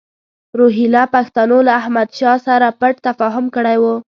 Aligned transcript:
روهیله 0.59 1.03
پښتنو 1.15 1.57
له 1.67 1.71
احمدشاه 1.81 2.37
سره 2.47 2.67
پټ 2.79 2.95
تفاهم 3.07 3.45
کړی 3.55 3.77
وو. 3.81 3.95